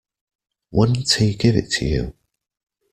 Wouldn't 0.71 1.11
he 1.13 1.35
give 1.35 1.55
it 1.55 1.69
to 1.73 1.85
you? 1.85 2.13